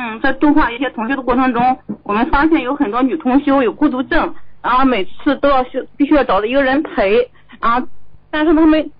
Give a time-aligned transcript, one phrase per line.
[0.00, 7.82] 嗯，在度化一些同学的过程中，我们发现有很多女同修有孤独症，然后每次都要需必须要找到一个人陪，啊，
[8.30, 8.90] 但是他们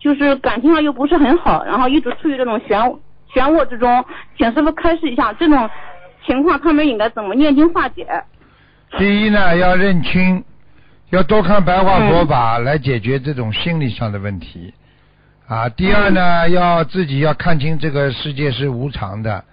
[0.00, 2.98] 就是感情上又不是很好，然后一直处于这种漩
[3.32, 4.04] 漩涡之中，
[4.36, 5.70] 请师傅开示一下这种
[6.26, 8.04] 情况，他们应该怎么念经化解？
[8.98, 10.42] 第一呢，要认清，
[11.10, 14.74] 要多看白话佛法来解决这种心理上的问题。
[15.46, 19.44] 啊，第二呢，要自己要看清这个世界是无常的，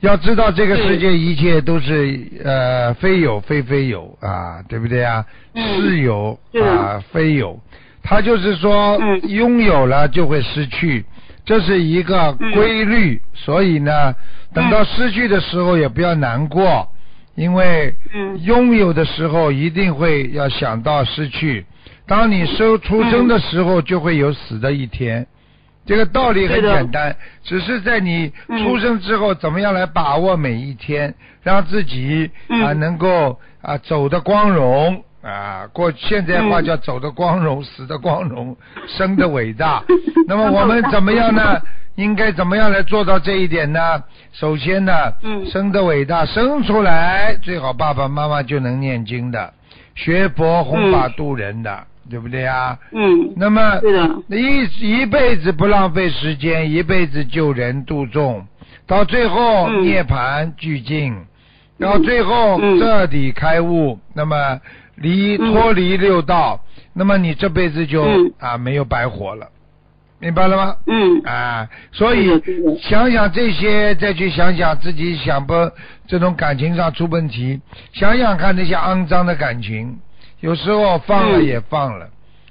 [0.00, 5.24] 要知道这个世界一切都是呃非有非非有啊，对不对啊？
[5.54, 7.60] 是有啊非有，
[8.02, 8.98] 它就是说
[9.28, 11.04] 拥有了就会失去，
[11.44, 13.20] 这是一个规律。
[13.34, 14.14] 所以呢，
[14.54, 16.88] 等到失去的时候也不要难过。
[17.36, 17.94] 因为
[18.42, 21.64] 拥有的时候一定会要想到失去，
[22.06, 25.26] 当你收出生的时候就会有死的一天，
[25.86, 39.82] 这个道理很简单，只是在你出生之后怎么样来把握每一天，让自己啊能够啊走的光荣啊过现在话叫走的光荣，死的光荣， 生的伟大。
[40.28, 41.60] 那么我们怎么样呢？
[41.96, 44.02] 应该怎么样来做到这一点呢？
[44.32, 44.92] 首先呢，
[45.50, 49.52] 生的伟大，生出来最好爸爸妈妈就能念经的，
[49.96, 52.76] 学佛弘法度人的，对不对啊？
[52.92, 53.32] 嗯。
[53.36, 54.10] 那么，对的。
[54.28, 58.44] 一一辈子不浪费时间，一辈子救人度众，
[58.86, 61.14] 到最后涅槃俱尽，
[61.78, 64.60] 到最后彻底开悟，那么
[64.96, 66.60] 离脱离六道，
[66.92, 68.04] 那么你这辈子就
[68.38, 69.46] 啊没有白活了。
[70.22, 70.76] 明白了吗？
[70.86, 71.22] 嗯。
[71.24, 72.28] 啊，所以
[72.82, 75.54] 想想这些，再去想想自己想不
[76.06, 77.58] 这种感情上出问题，
[77.94, 79.98] 想想看那些肮脏的感情，
[80.40, 82.08] 有时候放了也放了，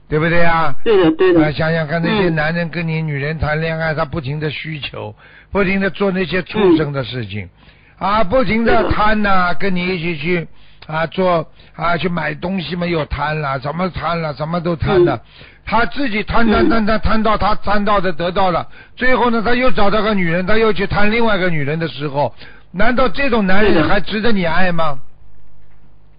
[0.07, 0.73] 对不对啊？
[0.83, 1.51] 对的，对的。
[1.51, 5.13] 想想看那些男人跟你女人谈恋爱，他不停的需求，
[5.51, 7.49] 不停的做那些畜生的事情，
[7.97, 10.47] 啊，不停的贪呐，跟你一起去
[10.87, 15.19] 啊做啊去买东西嘛又贪了，什么贪了，什么都贪了。
[15.65, 22.33] 他自己贪贪贪贪贪到他贪到的得到了，最后呢，他又找到个女人，他又去贪另外一个女人的时候，
[22.71, 24.99] 难道这种男人还值得你爱吗？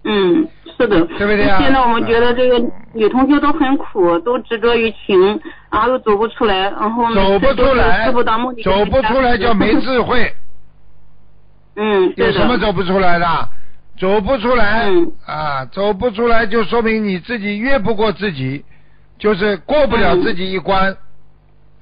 [0.03, 0.47] 嗯，
[0.77, 1.59] 是的，对不对啊？
[1.61, 2.59] 现在我们觉得这个
[2.93, 5.39] 女同学都很苦，都执着于情，
[5.71, 8.11] 然后又走不出来，然后走不出来，
[8.63, 10.33] 走不出来叫没智慧。
[11.75, 13.25] 嗯，有什么走不出来的？
[13.99, 14.89] 走不出来
[15.25, 18.63] 啊，走不出来就说明你自己越不过自己。
[19.19, 20.97] 就是过不了自己一关，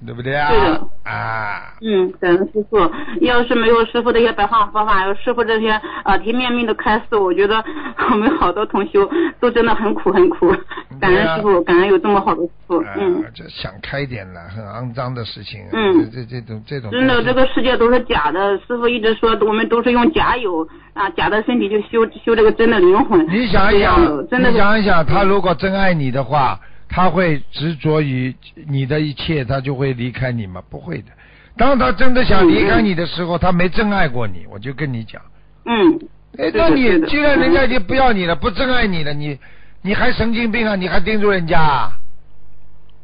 [0.05, 0.49] 对不对啊？
[0.49, 1.73] 对的啊。
[1.81, 2.77] 嗯，感恩师傅。
[3.21, 5.71] 要是没有师傅这些白话佛法，有师傅这些
[6.03, 7.63] 啊提面命的开示，我觉得
[8.11, 10.53] 我们好多同修都真的很苦很苦。
[11.01, 12.83] 感恩师傅，感恩有这么好的师傅。
[12.97, 13.23] 嗯。
[13.33, 15.61] 这想开点了，很肮脏的事情。
[15.71, 16.09] 嗯。
[16.11, 16.91] 这这种这种。
[16.91, 18.57] 真的，这个世界都是假的。
[18.59, 23.25] 师傅一直说，我们都是用假有啊假的身体去修修这个真的灵魂。
[23.29, 26.57] 你想一想，真的想一想，他如果真爱你的话。
[26.89, 28.35] 他会执着于
[28.67, 30.61] 你的一切，他就会离开你吗？
[30.69, 31.11] 不会的。
[31.55, 34.45] 当他真的想离开你的时候，他没真爱过你。
[34.49, 35.21] 我就跟你讲。
[35.65, 35.99] 嗯。
[36.37, 39.37] 哎，那你既然人家已经不要你了，不真爱你了，你
[39.81, 40.75] 你还神经病啊？
[40.75, 41.91] 你还盯住人家？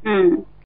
[0.03, 0.43] 嗯。